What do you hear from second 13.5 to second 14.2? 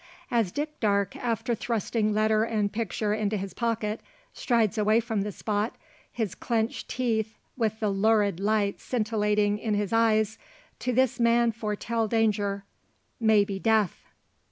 death.